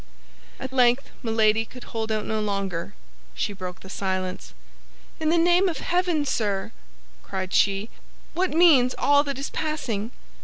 At 0.59 0.73
length 0.73 1.11
Milady 1.21 1.63
could 1.63 1.83
hold 1.83 2.11
out 2.11 2.25
no 2.25 2.39
longer; 2.41 2.95
she 3.35 3.53
broke 3.53 3.81
the 3.81 3.89
silence. 3.91 4.55
"In 5.19 5.29
the 5.29 5.37
name 5.37 5.69
of 5.69 5.77
heaven, 5.77 6.25
sir," 6.25 6.71
cried 7.21 7.53
she, 7.53 7.87
"what 8.33 8.49
means 8.49 8.95
all 8.97 9.23
that 9.23 9.37
is 9.37 9.51
passing? 9.51 10.09